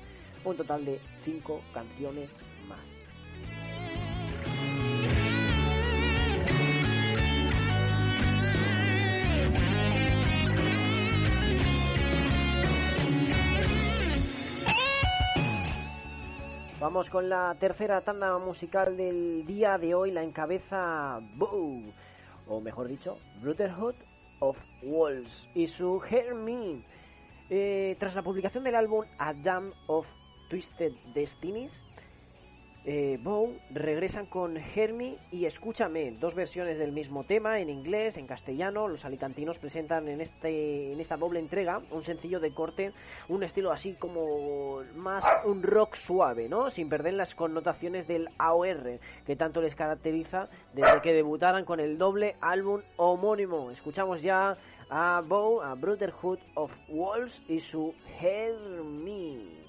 un 0.44 0.58
total 0.58 0.86
de 0.86 1.00
5 1.26 1.62
canciones 1.74 2.30
Vamos 16.80 17.10
con 17.10 17.28
la 17.28 17.56
tercera 17.60 18.02
tanda 18.02 18.38
musical 18.38 18.96
del 18.96 19.46
día 19.46 19.78
de 19.78 19.94
hoy, 19.94 20.12
la 20.12 20.24
encabeza 20.24 21.20
Bow, 21.36 21.84
o 22.48 22.62
mejor 22.62 22.88
dicho, 22.88 23.18
Brotherhood 23.42 23.96
of 24.40 24.58
Wolves 24.82 25.32
y 25.54 25.68
su 25.68 26.02
Hermine. 26.10 26.82
Eh, 27.50 27.98
tras 28.00 28.16
la 28.16 28.24
publicación 28.24 28.64
del 28.64 28.76
álbum 28.76 29.06
A 29.18 29.34
of 29.88 30.08
Twisted 30.50 30.94
Destinies, 31.14 31.74
eh, 32.86 33.20
Bow 33.22 33.54
regresan 33.72 34.26
con 34.26 34.56
Hermi 34.58 35.18
y 35.32 35.46
Escúchame, 35.46 36.12
dos 36.12 36.34
versiones 36.34 36.80
del 36.80 36.94
mismo 36.94 37.26
tema 37.26 37.60
en 37.60 37.70
inglés, 37.70 38.16
en 38.18 38.26
castellano. 38.26 38.88
Los 38.88 39.04
alicantinos 39.04 39.58
presentan 39.58 40.08
en, 40.08 40.22
este, 40.22 40.94
en 40.94 41.00
esta 41.02 41.18
doble 41.18 41.40
entrega 41.40 41.82
un 41.92 42.04
sencillo 42.04 42.40
de 42.40 42.54
corte, 42.54 42.94
un 43.28 43.44
estilo 43.44 43.72
así 43.72 43.94
como 43.94 44.82
más 44.96 45.24
un 45.46 45.62
rock 45.62 45.96
suave, 45.98 46.48
¿no? 46.48 46.72
Sin 46.72 46.88
perder 46.88 47.16
las 47.16 47.36
connotaciones 47.36 48.08
del 48.08 48.30
AOR 48.38 49.00
que 49.26 49.36
tanto 49.36 49.62
les 49.62 49.76
caracteriza 49.76 50.48
desde 50.74 51.02
que 51.02 51.14
debutaran 51.14 51.66
con 51.66 51.80
el 51.80 51.98
doble 51.98 52.36
álbum 52.40 52.82
homónimo. 52.96 53.72
Escuchamos 53.72 54.22
ya 54.22 54.58
a 54.90 55.22
Bow, 55.26 55.62
a 55.62 55.76
Brotherhood 55.76 56.40
of 56.56 56.72
Wolves 56.88 57.34
y 57.48 57.60
su 57.60 57.94
Hermi. 58.20 59.60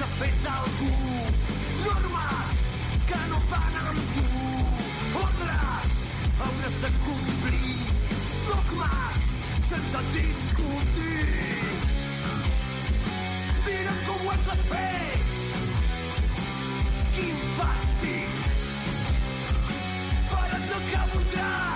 Ha 0.00 0.06
fet 0.18 0.44
algú, 0.46 0.88
normes 1.84 2.58
que 3.08 3.20
no 3.30 3.38
van 3.50 3.78
amb 3.80 4.02
tu, 4.14 4.26
ordres 5.20 5.96
hauràs 6.44 6.76
de 6.84 6.90
complir, 7.06 7.76
dogmes 8.48 9.24
sense 9.70 10.02
discutir. 10.16 11.26
Mira'm 13.66 14.04
com 14.10 14.26
ho 14.26 14.34
has 14.34 14.44
de 14.50 14.58
fer, 14.68 15.22
quin 17.16 17.40
fàstic, 17.56 18.38
faràs 20.34 20.76
el 20.78 20.86
que 20.92 21.02
voldràs, 21.16 21.67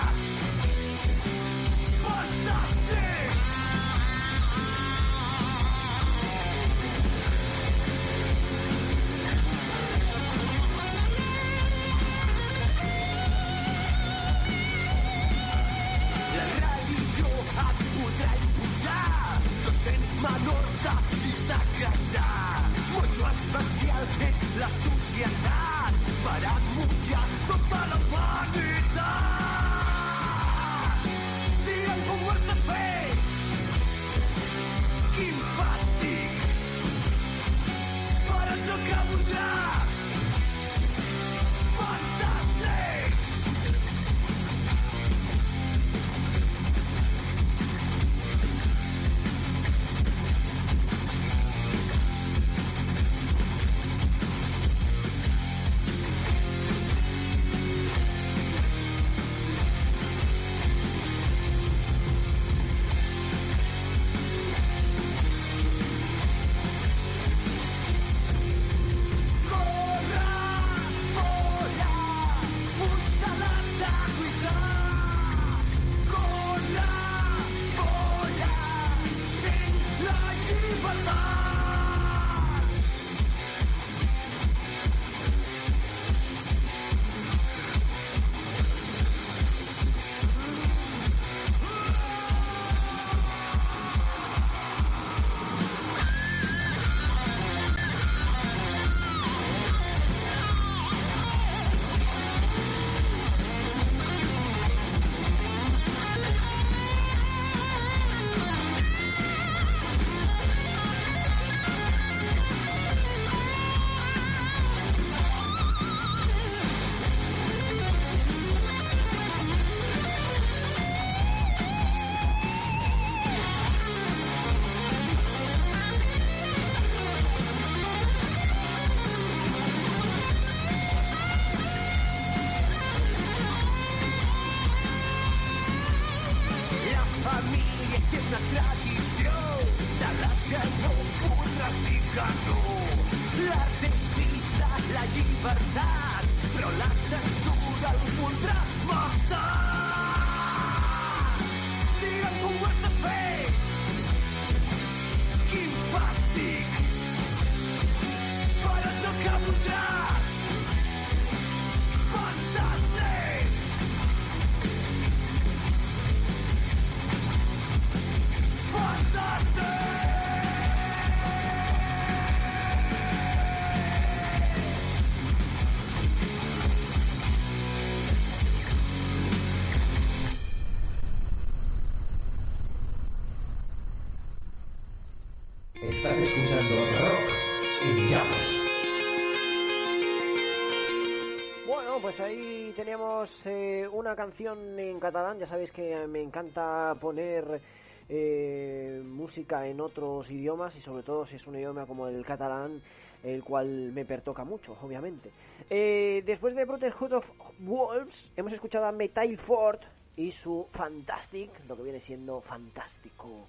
una 194.13 194.25
canción 194.25 194.79
en 194.79 194.99
catalán. 194.99 195.39
Ya 195.39 195.47
sabéis 195.47 195.71
que 195.71 196.05
me 196.05 196.21
encanta 196.21 196.95
poner 197.01 197.59
eh, 198.07 199.01
música 199.03 199.67
en 199.67 199.81
otros 199.81 200.29
idiomas 200.29 200.75
y 200.75 200.81
sobre 200.81 201.01
todo 201.01 201.25
si 201.25 201.37
es 201.37 201.47
un 201.47 201.55
idioma 201.55 201.87
como 201.87 202.07
el 202.07 202.23
catalán, 202.23 202.79
el 203.23 203.43
cual 203.43 203.91
me 203.91 204.05
pertoca 204.05 204.43
mucho, 204.43 204.77
obviamente. 204.83 205.31
Eh, 205.67 206.21
después 206.27 206.55
de 206.55 206.63
Brotherhood 206.65 207.13
of 207.13 207.25
Wolves, 207.57 208.31
hemos 208.37 208.53
escuchado 208.53 208.85
a 208.85 208.91
Metal 208.91 209.35
Ford 209.39 209.79
y 210.15 210.31
su 210.43 210.67
Fantastic, 210.73 211.49
lo 211.67 211.75
que 211.75 211.81
viene 211.81 211.99
siendo 212.01 212.41
fantástico 212.41 213.47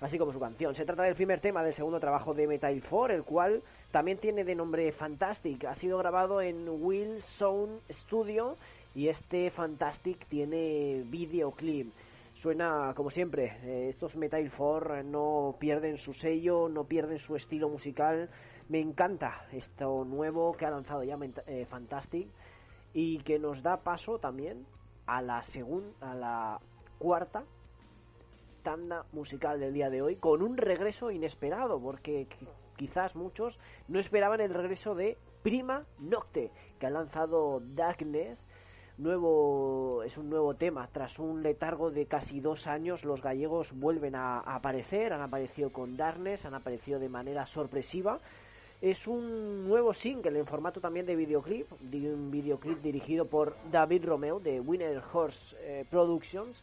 así 0.00 0.18
como 0.18 0.32
su 0.32 0.40
canción. 0.40 0.74
Se 0.74 0.84
trata 0.84 1.04
del 1.04 1.14
primer 1.14 1.40
tema 1.40 1.62
del 1.62 1.72
segundo 1.74 2.00
trabajo 2.00 2.34
de 2.34 2.48
Metal 2.48 2.82
4, 2.90 3.14
el 3.14 3.22
cual 3.22 3.62
también 3.92 4.18
tiene 4.18 4.42
de 4.44 4.56
nombre 4.56 4.90
Fantastic. 4.90 5.64
Ha 5.64 5.76
sido 5.76 5.98
grabado 5.98 6.42
en 6.42 6.68
Will 6.68 7.22
Sound 7.38 7.80
Studio 7.90 8.56
y 8.94 9.08
este 9.08 9.50
Fantastic 9.50 10.26
tiene 10.28 11.02
videoclip. 11.06 11.92
Suena 12.34 12.92
como 12.94 13.10
siempre, 13.10 13.56
eh, 13.62 13.88
estos 13.88 14.14
Metal 14.16 14.50
4 14.56 15.02
no 15.02 15.56
pierden 15.58 15.98
su 15.98 16.12
sello, 16.14 16.68
no 16.68 16.84
pierden 16.84 17.18
su 17.18 17.36
estilo 17.36 17.68
musical. 17.68 18.28
Me 18.68 18.80
encanta 18.80 19.46
esto 19.52 20.04
nuevo 20.04 20.56
que 20.56 20.66
ha 20.66 20.70
lanzado 20.70 21.02
ya 21.04 21.18
eh, 21.46 21.66
Fantastic 21.66 22.28
y 22.92 23.18
que 23.18 23.38
nos 23.38 23.62
da 23.62 23.78
paso 23.78 24.18
también 24.18 24.66
a 25.06 25.20
la 25.22 25.42
segunda, 25.44 25.92
a 26.00 26.14
la 26.14 26.60
cuarta 26.98 27.44
tanda 28.62 29.04
musical 29.12 29.60
del 29.60 29.74
día 29.74 29.90
de 29.90 30.00
hoy 30.00 30.16
con 30.16 30.42
un 30.42 30.56
regreso 30.56 31.10
inesperado 31.10 31.78
porque 31.78 32.26
quizás 32.76 33.14
muchos 33.14 33.58
no 33.88 34.00
esperaban 34.00 34.40
el 34.40 34.54
regreso 34.54 34.94
de 34.94 35.18
Prima 35.42 35.84
Nocte 35.98 36.50
que 36.78 36.86
ha 36.86 36.90
lanzado 36.90 37.60
Darkness 37.60 38.38
nuevo 38.98 40.02
es 40.04 40.16
un 40.16 40.30
nuevo 40.30 40.54
tema. 40.54 40.88
Tras 40.92 41.18
un 41.18 41.42
letargo 41.42 41.90
de 41.90 42.06
casi 42.06 42.40
dos 42.40 42.66
años, 42.66 43.04
los 43.04 43.22
gallegos 43.22 43.68
vuelven 43.72 44.14
a, 44.14 44.40
aparecer. 44.40 45.12
Han 45.12 45.22
aparecido 45.22 45.70
con 45.70 45.96
Darkness, 45.96 46.44
han 46.44 46.54
aparecido 46.54 46.98
de 46.98 47.08
manera 47.08 47.46
sorpresiva. 47.46 48.20
Es 48.80 49.06
un 49.06 49.66
nuevo 49.66 49.94
single 49.94 50.38
en 50.38 50.46
formato 50.46 50.80
también 50.80 51.06
de 51.06 51.16
videoclip, 51.16 51.70
de 51.80 52.12
un 52.12 52.30
videoclip 52.30 52.82
dirigido 52.82 53.26
por 53.26 53.56
David 53.70 54.04
Romeo 54.04 54.40
de 54.40 54.60
Winner 54.60 55.02
Horse 55.12 55.56
eh, 55.60 55.84
Productions. 55.90 56.56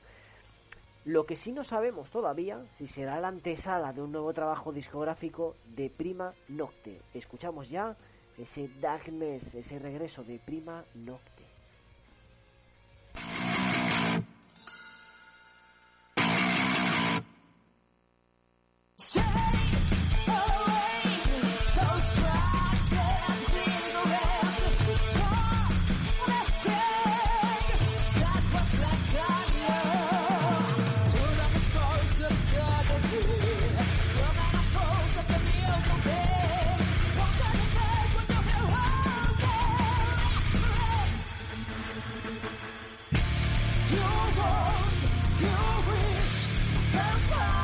Lo 1.03 1.25
que 1.25 1.36
sí 1.36 1.51
no 1.51 1.63
sabemos 1.63 2.11
todavía 2.11 2.63
si 2.77 2.88
será 2.89 3.19
la 3.19 3.29
antesala 3.29 3.91
de 3.91 4.03
un 4.03 4.11
nuevo 4.11 4.34
trabajo 4.34 4.71
discográfico 4.71 5.55
de 5.75 5.89
Prima 5.89 6.34
Nocte. 6.47 7.01
Escuchamos 7.15 7.67
ya 7.69 7.95
ese 8.38 8.69
Darkness, 8.79 9.55
ese 9.55 9.79
regreso 9.79 10.23
de 10.23 10.38
Prima 10.38 10.84
Nocte. 10.93 11.41
You 43.92 44.00
want, 44.00 44.94
you 45.42 45.92
wish, 45.92 46.38
vampire. 46.94 47.61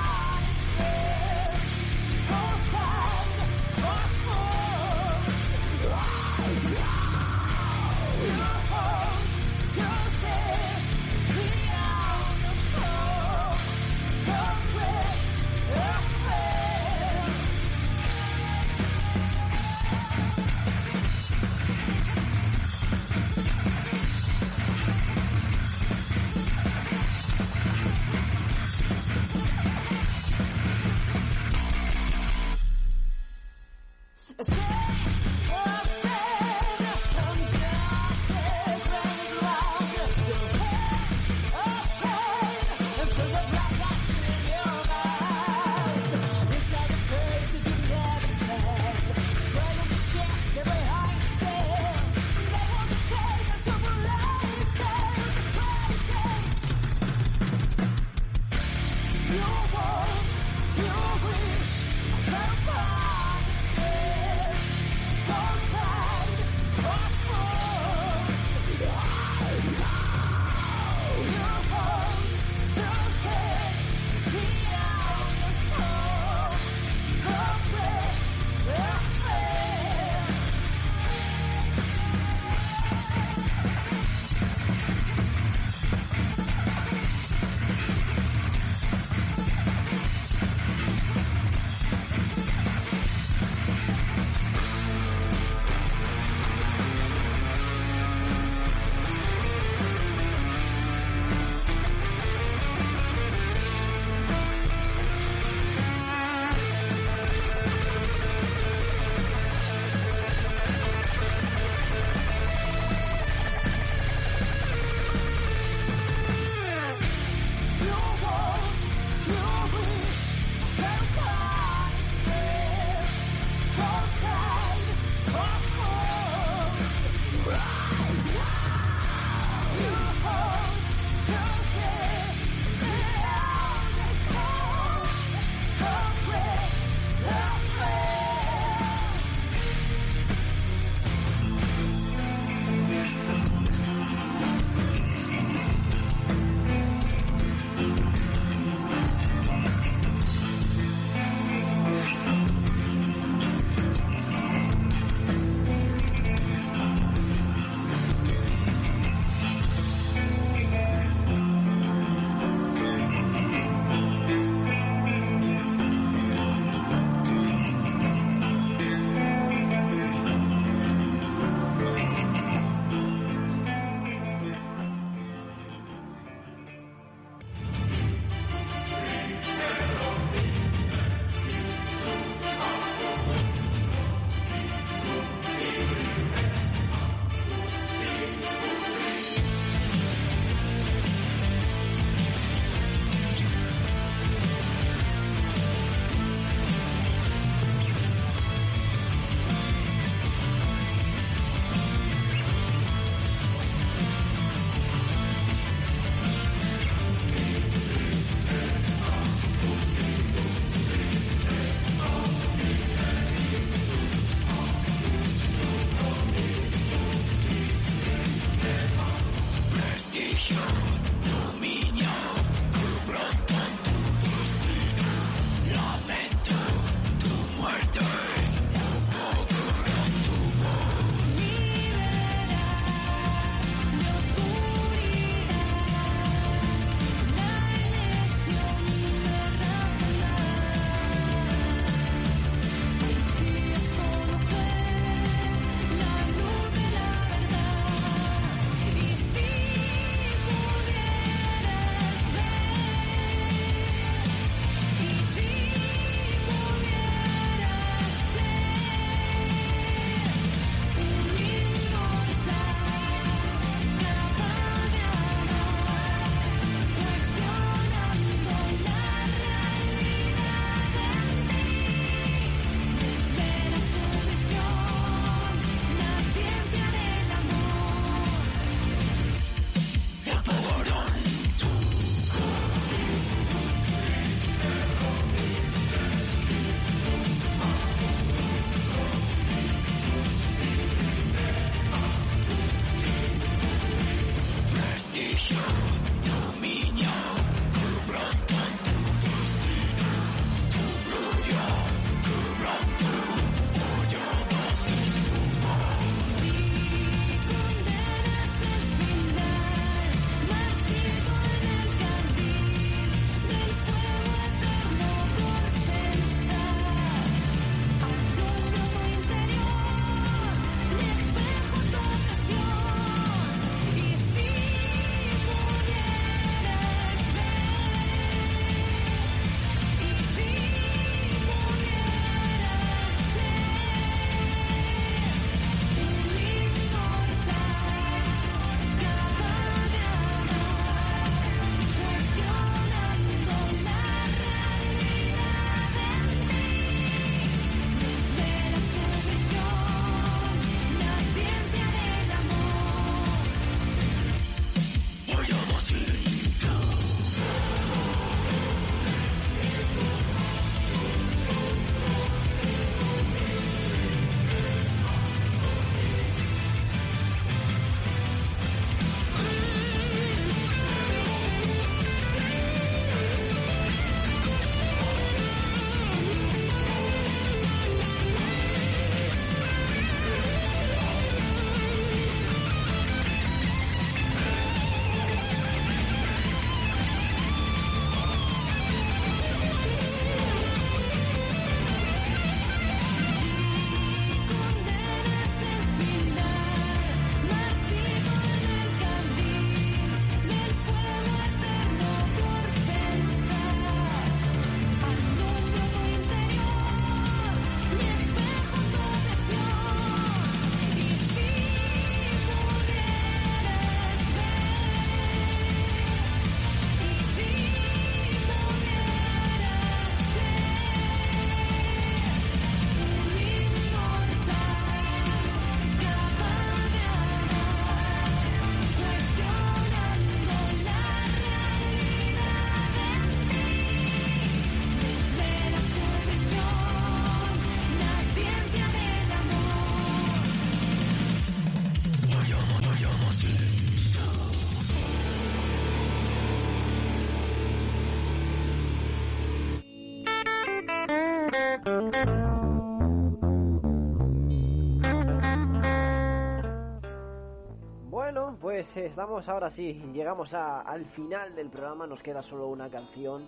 Pues 458.77 458.95
estamos 458.97 459.49
ahora 459.49 459.71
sí, 459.71 459.93
llegamos 460.13 460.53
a- 460.53 460.81
al 460.81 461.03
final 461.07 461.55
del 461.55 461.67
programa, 461.67 462.05
nos 462.05 462.21
queda 462.21 462.43
solo 462.43 462.67
una 462.67 462.91
canción. 462.91 463.47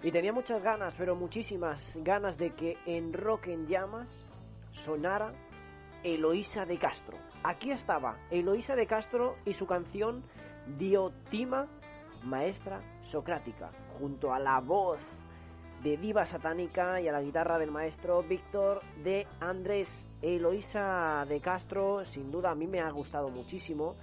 Y 0.00 0.12
tenía 0.12 0.32
muchas 0.32 0.62
ganas, 0.62 0.94
pero 0.96 1.16
muchísimas 1.16 1.80
ganas 1.96 2.38
de 2.38 2.54
que 2.54 2.78
en 2.86 3.12
Rock 3.12 3.48
en 3.48 3.66
Llamas 3.66 4.06
sonara 4.84 5.32
Eloísa 6.04 6.66
de 6.66 6.78
Castro. 6.78 7.18
Aquí 7.42 7.72
estaba 7.72 8.16
Eloísa 8.30 8.76
de 8.76 8.86
Castro 8.86 9.38
y 9.44 9.54
su 9.54 9.66
canción 9.66 10.22
Diotima, 10.78 11.66
maestra 12.22 12.80
socrática, 13.10 13.72
junto 13.98 14.32
a 14.32 14.38
la 14.38 14.60
voz 14.60 15.00
de 15.82 15.96
Diva 15.96 16.26
Satánica 16.26 17.00
y 17.00 17.08
a 17.08 17.12
la 17.12 17.22
guitarra 17.22 17.58
del 17.58 17.72
maestro 17.72 18.22
Víctor 18.22 18.82
de 19.02 19.26
Andrés. 19.40 19.88
Eloísa 20.22 21.24
de 21.26 21.40
Castro, 21.40 22.04
sin 22.12 22.30
duda 22.30 22.50
a 22.50 22.54
mí 22.54 22.68
me 22.68 22.78
ha 22.78 22.90
gustado 22.90 23.30
muchísimo, 23.30 23.96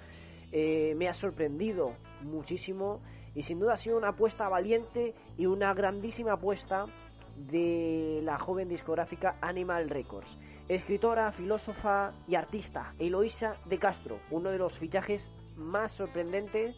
eh, 0.52 0.94
me 0.98 1.08
ha 1.08 1.14
sorprendido 1.14 1.94
muchísimo 2.22 3.02
y 3.36 3.44
sin 3.44 3.60
duda 3.60 3.74
ha 3.74 3.78
sido 3.78 3.98
una 3.98 4.10
apuesta 4.10 4.50
valiente 4.50 5.14
y 5.38 5.46
una 5.46 5.74
grandísima 5.74 6.34
apuesta 6.34 6.86
de 7.36 8.22
la 8.24 8.40
joven 8.40 8.68
discográfica 8.68 9.38
Animal 9.42 9.90
Records. 9.90 10.30
Escritora, 10.68 11.32
filósofa 11.32 12.14
y 12.28 12.36
artista, 12.36 12.94
Eloísa 13.00 13.58
de 13.66 13.78
Castro, 13.78 14.20
uno 14.32 14.50
de 14.50 14.58
los 14.58 14.78
fichajes 14.78 15.22
más 15.56 15.92
sorprendentes 15.94 16.76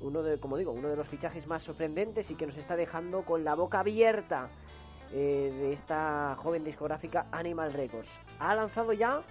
uno 0.00 0.22
de, 0.22 0.38
como 0.38 0.56
digo, 0.56 0.72
uno 0.72 0.88
de 0.88 0.96
los 0.96 1.08
fichajes 1.08 1.46
más 1.46 1.62
sorprendentes 1.62 2.30
y 2.30 2.34
que 2.34 2.46
nos 2.46 2.56
está 2.56 2.76
dejando 2.76 3.24
con 3.24 3.44
la 3.44 3.54
boca 3.54 3.80
abierta 3.80 4.48
eh, 5.12 5.52
de 5.52 5.72
esta 5.74 6.36
joven 6.38 6.64
discográfica 6.64 7.26
Animal 7.32 7.72
Records. 7.72 8.08
Ha 8.38 8.54
lanzado 8.54 8.92
ya, 8.92 9.22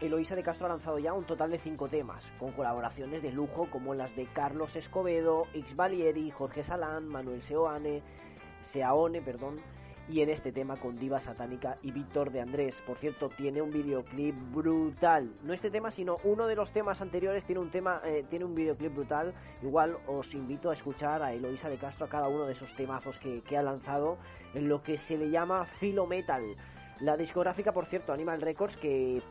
Eloísa 0.00 0.34
de 0.34 0.42
Castro 0.42 0.66
ha 0.66 0.70
lanzado 0.70 0.98
ya 0.98 1.12
un 1.12 1.24
total 1.24 1.50
de 1.50 1.58
cinco 1.58 1.88
temas, 1.88 2.24
con 2.38 2.52
colaboraciones 2.52 3.22
de 3.22 3.30
lujo 3.30 3.68
como 3.70 3.94
las 3.94 4.14
de 4.16 4.26
Carlos 4.26 4.74
Escobedo, 4.74 5.46
X 5.54 5.76
Valieri, 5.76 6.30
Jorge 6.30 6.64
Salán, 6.64 7.06
Manuel 7.06 7.42
Seoane, 7.42 8.02
Seaone, 8.72 9.22
perdón, 9.22 9.60
y 10.08 10.20
en 10.20 10.30
este 10.30 10.52
tema 10.52 10.76
con 10.76 10.96
Diva 10.96 11.20
Satánica 11.20 11.78
y 11.80 11.92
Víctor 11.92 12.30
de 12.32 12.40
Andrés. 12.40 12.74
Por 12.86 12.98
cierto, 12.98 13.30
tiene 13.30 13.62
un 13.62 13.70
videoclip 13.70 14.34
brutal. 14.52 15.32
No 15.42 15.54
este 15.54 15.70
tema, 15.70 15.90
sino 15.92 16.18
uno 16.24 16.46
de 16.46 16.56
los 16.56 16.70
temas 16.72 17.00
anteriores 17.00 17.44
tiene 17.44 17.60
un 17.60 17.70
tema, 17.70 18.02
eh, 18.04 18.24
tiene 18.28 18.44
un 18.44 18.54
videoclip 18.54 18.92
brutal. 18.92 19.32
Igual 19.62 19.96
os 20.06 20.34
invito 20.34 20.70
a 20.70 20.74
escuchar 20.74 21.22
a 21.22 21.32
Eloisa 21.32 21.70
de 21.70 21.78
Castro 21.78 22.06
a 22.06 22.10
cada 22.10 22.28
uno 22.28 22.44
de 22.44 22.52
esos 22.52 22.74
temazos 22.76 23.16
que, 23.18 23.42
que 23.42 23.56
ha 23.56 23.62
lanzado 23.62 24.18
en 24.52 24.68
lo 24.68 24.82
que 24.82 24.98
se 24.98 25.16
le 25.16 25.30
llama 25.30 25.64
Filo 25.78 26.06
Metal. 26.06 26.42
La 27.00 27.16
discográfica, 27.16 27.72
por 27.72 27.86
cierto, 27.86 28.12
Animal 28.12 28.42
Records, 28.42 28.76
que 28.76 29.22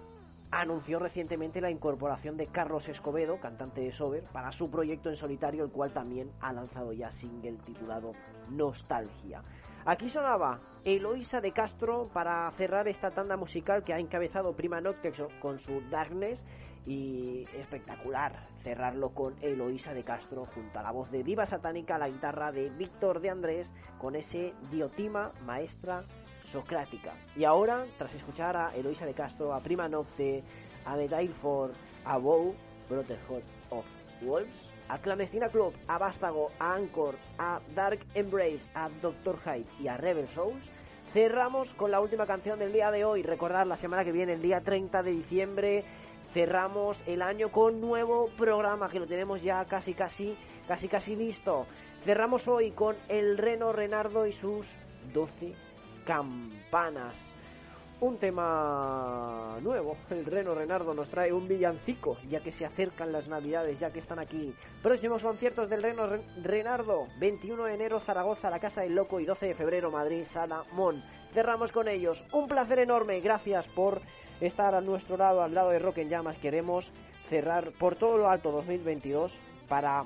anunció 0.62 1.00
recientemente 1.00 1.62
la 1.62 1.72
incorporación 1.72 2.38
de 2.38 2.48
Carlos 2.48 2.88
Escobedo, 2.88 3.40
cantante 3.40 3.82
de 3.82 3.92
Sober, 3.92 4.24
para 4.32 4.52
su 4.52 4.70
proyecto 4.70 5.10
en 5.10 5.18
solitario, 5.18 5.64
el 5.64 5.72
cual 5.72 5.92
también 5.94 6.32
ha 6.42 6.54
lanzado 6.54 6.94
ya 6.94 7.12
single 7.14 7.58
titulado 7.66 8.14
Nostalgia. 8.50 9.42
Aquí 9.86 10.10
sonaba 10.10 10.60
Eloísa 10.86 11.42
de 11.42 11.52
Castro 11.52 12.10
para 12.14 12.50
cerrar 12.52 12.88
esta 12.88 13.12
tanda 13.12 13.36
musical 13.36 13.84
que 13.84 13.94
ha 13.94 14.00
encabezado 14.00 14.56
Prima 14.56 14.80
Noctex 14.80 15.22
con 15.42 15.60
su 15.60 15.82
Darkness 15.90 16.40
y 16.86 17.46
espectacular 17.58 18.48
cerrarlo 18.64 19.10
con 19.10 19.36
Eloísa 19.42 19.94
de 19.94 20.04
Castro 20.04 20.46
junto 20.54 20.80
a 20.80 20.84
la 20.84 20.92
voz 20.92 21.12
de 21.12 21.24
Diva 21.24 21.46
Satánica, 21.46 21.98
la 21.98 22.10
guitarra 22.10 22.52
de 22.52 22.70
Víctor 22.70 23.20
de 23.20 23.30
Andrés 23.30 23.72
con 24.00 24.16
ese 24.16 24.54
Diotima 24.72 25.32
maestra 25.46 26.06
socrática. 26.54 27.14
Y 27.36 27.44
ahora, 27.44 27.86
tras 27.98 28.14
escuchar 28.14 28.56
a 28.56 28.74
Eloísa 28.76 29.06
de 29.06 29.14
Castro, 29.14 29.54
a 29.54 29.60
Prima 29.60 29.90
Nocte, 29.90 30.44
a 30.86 30.96
The 30.96 31.08
Dileford, 31.08 31.72
a 32.06 32.18
Bow, 32.18 32.56
Brotherhood 32.88 33.44
of 33.72 33.86
Wolves, 34.22 34.54
a 34.88 35.00
Clandestina 35.00 35.50
Club, 35.50 35.74
a 35.88 35.98
Vástago, 35.98 36.52
a 36.60 36.76
Anchor, 36.76 37.16
a 37.40 37.60
Dark 37.74 38.00
Embrace, 38.14 38.62
a 38.76 38.90
Doctor 39.02 39.40
Hyde 39.44 39.66
y 39.82 39.88
a 39.88 39.98
Rebel 39.98 40.28
Souls, 40.36 40.64
cerramos 41.12 41.68
con 41.74 41.90
la 41.90 42.00
última 42.00 42.28
canción 42.28 42.60
del 42.60 42.72
día 42.72 42.92
de 42.92 43.04
hoy. 43.04 43.24
Recordad, 43.24 43.66
la 43.66 43.78
semana 43.78 44.06
que 44.06 44.12
viene, 44.12 44.34
el 44.34 44.42
día 44.42 44.62
30 44.62 45.02
de 45.02 45.12
diciembre, 45.12 45.84
cerramos 46.34 46.98
el 47.08 47.22
año 47.22 47.52
con 47.52 47.82
nuevo 47.82 48.30
programa 48.38 48.90
que 48.90 49.00
lo 49.00 49.08
tenemos 49.08 49.42
ya 49.42 49.66
casi, 49.66 49.94
casi, 49.94 50.38
casi, 50.68 50.88
casi 50.88 51.16
listo. 51.16 51.66
Cerramos 52.06 52.48
hoy 52.48 52.72
con 52.72 52.96
el 53.10 53.38
Reno 53.38 53.72
Renardo 53.72 54.28
y 54.28 54.34
sus 54.34 54.68
12 55.14 55.73
campanas. 56.06 57.14
Un 58.00 58.18
tema 58.18 59.58
nuevo, 59.62 59.96
el 60.10 60.26
Reno 60.26 60.54
Renardo 60.54 60.94
nos 60.94 61.08
trae 61.08 61.32
un 61.32 61.48
villancico, 61.48 62.18
ya 62.30 62.42
que 62.42 62.52
se 62.52 62.66
acercan 62.66 63.14
las 63.14 63.28
navidades, 63.30 63.80
ya 63.80 63.92
que 63.92 64.00
están 64.00 64.20
aquí. 64.20 64.54
Próximos 64.82 65.22
conciertos 65.22 65.70
del 65.70 65.84
Reno 65.84 66.08
Ren- 66.08 66.22
Renardo, 66.44 67.08
21 67.20 67.64
de 67.64 67.76
enero 67.76 68.02
Zaragoza, 68.02 68.50
la 68.50 68.60
Casa 68.60 68.82
del 68.82 68.96
Loco 68.96 69.22
y 69.22 69.26
12 69.26 69.48
de 69.48 69.56
febrero 69.56 69.90
Madrid, 69.90 70.26
Sala 70.34 70.64
Mon. 70.74 71.02
Cerramos 71.34 71.72
con 71.72 71.88
ellos. 71.88 72.22
Un 72.34 72.48
placer 72.50 72.80
enorme, 72.80 73.22
gracias 73.22 73.66
por 73.70 74.02
estar 74.42 74.76
a 74.76 74.82
nuestro 74.82 75.16
lado, 75.16 75.42
al 75.42 75.54
lado 75.54 75.70
de 75.70 75.80
Rock 75.80 76.00
en 76.00 76.10
Llamas. 76.10 76.38
Queremos 76.40 76.86
cerrar 77.30 77.72
por 77.80 77.96
todo 77.96 78.18
lo 78.18 78.30
alto 78.30 78.52
2022 78.52 79.32
para 79.70 80.04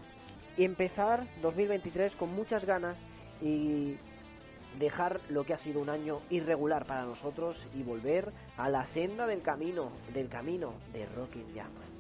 empezar 0.56 1.24
2023 1.42 2.16
con 2.16 2.32
muchas 2.36 2.64
ganas 2.64 2.96
y 3.42 3.96
dejar 4.80 5.20
lo 5.30 5.44
que 5.44 5.54
ha 5.54 5.58
sido 5.60 5.82
un 5.82 5.90
año 5.90 6.22
irregular 6.30 6.86
para 6.86 7.04
nosotros 7.04 7.58
y 7.76 7.84
volver 7.84 8.32
a 8.58 8.70
la 8.70 8.86
senda 8.88 9.28
del 9.28 9.42
camino, 9.42 9.90
del 10.14 10.30
camino 10.30 10.74
de 10.94 11.06
Rock 11.08 11.36
en 11.36 11.54
Llamas. 11.54 11.97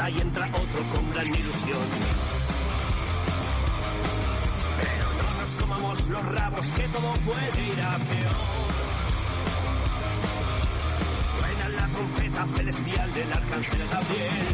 Mierda 0.00 0.10
y 0.10 0.20
entra 0.20 0.46
otro 0.46 0.88
con 0.90 1.10
gran 1.10 1.26
ilusión. 1.26 1.88
Pero 4.80 5.12
no 5.12 5.40
nos 5.40 5.50
comamos 5.60 6.08
los 6.08 6.26
rabos 6.26 6.66
que 6.68 6.88
todo 6.88 7.12
puede 7.26 7.66
ir 7.66 7.80
a 7.80 7.98
peor. 7.98 8.36
Suena 11.32 11.68
la 11.68 11.88
trompeta 11.88 12.46
celestial 12.56 13.14
del 13.14 13.32
arcángel 13.32 13.88
Gabriel. 13.88 14.48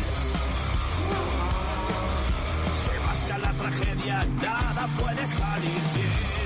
Se 2.85 2.99
basta 2.99 3.39
la 3.39 3.53
tragedia, 3.53 4.25
nada 4.43 4.89
puede 4.99 5.27
salir 5.27 5.81
bien. 5.95 6.37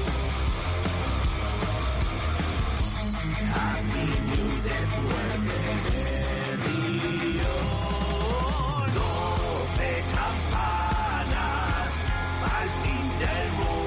Happy 3.52 4.04
New 4.26 4.62
Death 4.62 5.60
campanas 10.14 11.92
al 12.42 12.68
fin 12.82 13.18
del 13.18 13.52
mundo. 13.52 13.79